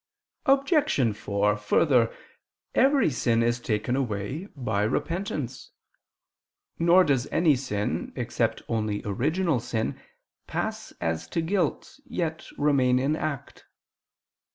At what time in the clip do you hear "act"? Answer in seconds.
13.15-13.65